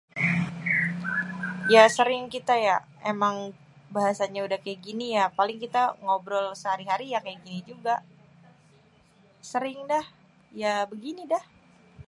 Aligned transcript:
Ya 1.73 1.83
sering 1.97 2.23
kita 2.35 2.53
ya, 2.67 2.77
emang 3.13 3.35
bahasanya 3.95 4.39
udah 4.47 4.59
kayak 4.63 4.79
gini 4.87 5.05
ya, 5.17 5.23
paling 5.37 5.57
kita 5.65 5.81
ngobrol 6.03 6.47
sehari-sehari 6.61 7.05
ya 7.13 7.19
kayak 7.25 7.41
gini 7.45 7.59
juga. 7.71 7.93
Sering 9.51 9.79
dah, 9.91 10.05
ya 10.61 10.71
begini 10.91 11.21
dah. 11.33 11.43